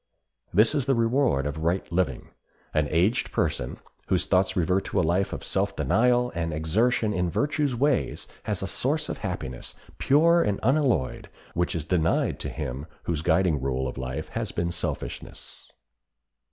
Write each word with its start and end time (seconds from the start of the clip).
This 0.51 0.73
is 0.73 0.85
the 0.85 0.95
reward 0.95 1.45
of 1.45 1.59
right 1.59 1.85
living. 1.91 2.29
An 2.73 2.87
aged 2.89 3.31
person 3.31 3.77
whose 4.07 4.25
thoughts 4.25 4.55
revert 4.55 4.83
to 4.85 4.99
a 4.99 5.03
life 5.05 5.31
of 5.31 5.43
self 5.43 5.75
denial 5.75 6.31
and 6.33 6.51
exertion 6.51 7.13
in 7.13 7.29
virtue's 7.29 7.75
ways 7.75 8.27
has 8.45 8.63
a 8.63 8.67
source 8.67 9.09
of 9.09 9.19
happiness, 9.19 9.75
pure 9.99 10.41
and 10.41 10.59
unalloyed, 10.63 11.29
which 11.53 11.75
is 11.75 11.85
denied 11.85 12.39
to 12.39 12.49
him 12.49 12.87
whose 13.03 13.21
guiding 13.21 13.61
rule 13.61 13.87
of 13.87 13.99
life 13.99 14.29
has 14.29 14.51
been 14.51 14.71
selfishness. 14.71 15.71